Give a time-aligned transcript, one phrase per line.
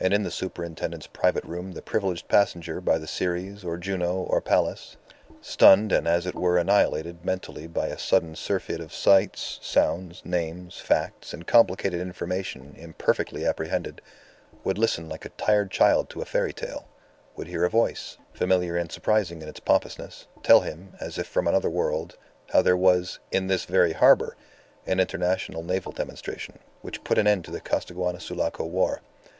[0.00, 4.40] And in the superintendent's private room the privileged passenger by the Ceres, or Juno, or
[4.40, 4.96] Pallas,
[5.40, 10.80] stunned and as it were annihilated mentally by a sudden surfeit of sights, sounds, names,
[10.80, 14.02] facts, and complicated information imperfectly apprehended,
[14.64, 16.88] would listen like a tired child to a fairy tale;
[17.36, 21.46] would hear a voice, familiar and surprising in its pompousness, tell him, as if from
[21.46, 22.16] another world,
[22.52, 24.34] how there was "in this very harbour"
[24.84, 29.00] an international naval demonstration, which put an end to the Costaguana Sulaco War.